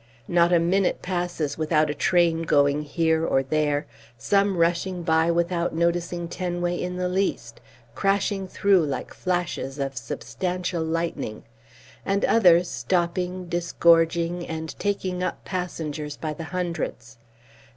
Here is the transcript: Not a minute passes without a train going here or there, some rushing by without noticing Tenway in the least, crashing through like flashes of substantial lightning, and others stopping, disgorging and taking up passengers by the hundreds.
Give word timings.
Not 0.27 0.51
a 0.51 0.57
minute 0.59 1.03
passes 1.03 1.59
without 1.59 1.91
a 1.91 1.93
train 1.93 2.41
going 2.41 2.81
here 2.81 3.23
or 3.23 3.43
there, 3.43 3.85
some 4.17 4.57
rushing 4.57 5.03
by 5.03 5.29
without 5.29 5.75
noticing 5.75 6.27
Tenway 6.27 6.75
in 6.81 6.95
the 6.95 7.07
least, 7.07 7.61
crashing 7.93 8.47
through 8.47 8.83
like 8.83 9.13
flashes 9.13 9.77
of 9.77 9.95
substantial 9.95 10.81
lightning, 10.83 11.43
and 12.03 12.25
others 12.25 12.67
stopping, 12.67 13.45
disgorging 13.47 14.43
and 14.47 14.69
taking 14.79 15.21
up 15.21 15.45
passengers 15.45 16.17
by 16.17 16.33
the 16.33 16.45
hundreds. 16.45 17.19